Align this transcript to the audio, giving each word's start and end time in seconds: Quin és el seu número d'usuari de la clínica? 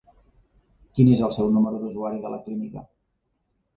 Quin 0.95 1.11
és 1.17 1.21
el 1.27 1.35
seu 1.37 1.51
número 1.57 1.81
d'usuari 1.83 2.25
de 2.25 2.33
la 2.37 2.43
clínica? 2.47 2.87